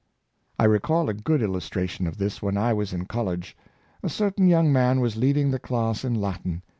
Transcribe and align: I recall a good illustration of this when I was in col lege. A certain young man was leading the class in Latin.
I 0.57 0.63
recall 0.63 1.09
a 1.09 1.13
good 1.13 1.43
illustration 1.43 2.07
of 2.07 2.17
this 2.17 2.41
when 2.41 2.57
I 2.57 2.73
was 2.73 2.91
in 2.91 3.05
col 3.05 3.25
lege. 3.25 3.55
A 4.01 4.09
certain 4.09 4.47
young 4.47 4.73
man 4.73 4.99
was 4.99 5.15
leading 5.15 5.51
the 5.51 5.59
class 5.59 6.03
in 6.03 6.15
Latin. 6.15 6.63